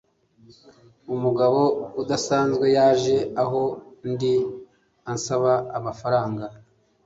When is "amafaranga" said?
5.77-6.45